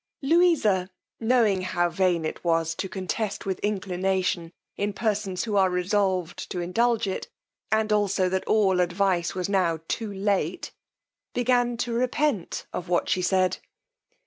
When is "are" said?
5.55-5.69